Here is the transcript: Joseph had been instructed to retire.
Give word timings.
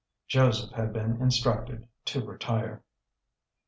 Joseph 0.27 0.71
had 0.71 0.93
been 0.93 1.21
instructed 1.21 1.87
to 2.05 2.25
retire. 2.25 2.81